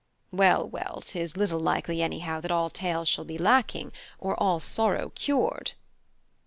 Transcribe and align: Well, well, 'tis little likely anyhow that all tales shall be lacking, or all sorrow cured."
Well, 0.31 0.67
well, 0.67 1.01
'tis 1.05 1.37
little 1.37 1.59
likely 1.59 2.01
anyhow 2.01 2.41
that 2.41 2.49
all 2.49 2.71
tales 2.71 3.07
shall 3.07 3.23
be 3.23 3.37
lacking, 3.37 3.91
or 4.17 4.33
all 4.41 4.59
sorrow 4.59 5.11
cured." 5.13 5.73